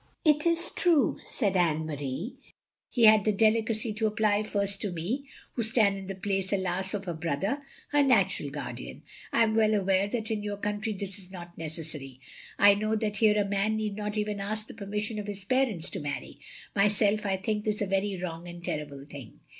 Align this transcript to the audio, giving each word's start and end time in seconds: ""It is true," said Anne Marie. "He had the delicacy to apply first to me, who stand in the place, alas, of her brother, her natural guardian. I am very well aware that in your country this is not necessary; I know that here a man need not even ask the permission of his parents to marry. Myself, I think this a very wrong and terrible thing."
""It 0.25 0.47
is 0.47 0.71
true," 0.71 1.19
said 1.27 1.55
Anne 1.55 1.85
Marie. 1.85 2.33
"He 2.89 3.03
had 3.03 3.23
the 3.23 3.31
delicacy 3.31 3.93
to 3.93 4.07
apply 4.07 4.41
first 4.41 4.81
to 4.81 4.91
me, 4.91 5.29
who 5.53 5.61
stand 5.61 5.95
in 5.95 6.07
the 6.07 6.15
place, 6.15 6.51
alas, 6.51 6.95
of 6.95 7.05
her 7.05 7.13
brother, 7.13 7.61
her 7.89 8.01
natural 8.01 8.49
guardian. 8.49 9.03
I 9.31 9.43
am 9.43 9.53
very 9.53 9.69
well 9.73 9.81
aware 9.81 10.07
that 10.07 10.31
in 10.31 10.41
your 10.41 10.57
country 10.57 10.93
this 10.93 11.19
is 11.19 11.29
not 11.29 11.55
necessary; 11.55 12.19
I 12.57 12.73
know 12.73 12.95
that 12.95 13.17
here 13.17 13.39
a 13.39 13.45
man 13.45 13.77
need 13.77 13.95
not 13.95 14.17
even 14.17 14.39
ask 14.39 14.65
the 14.65 14.73
permission 14.73 15.19
of 15.19 15.27
his 15.27 15.43
parents 15.45 15.87
to 15.91 15.99
marry. 15.99 16.39
Myself, 16.75 17.23
I 17.27 17.37
think 17.37 17.63
this 17.63 17.79
a 17.79 17.85
very 17.85 18.17
wrong 18.19 18.47
and 18.47 18.63
terrible 18.63 19.05
thing." 19.07 19.39